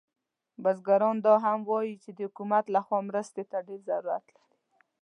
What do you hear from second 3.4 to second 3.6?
ته